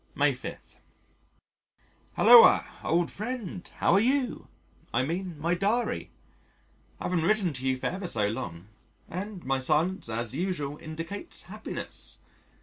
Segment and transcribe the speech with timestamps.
[0.15, 0.57] May 5.
[2.17, 4.47] Hulloa, old friend: how are you?
[4.91, 6.09] I mean my Diary.
[6.99, 8.65] I haven't written to you for ever so long,
[9.07, 12.17] and my silence as usual indicates happiness.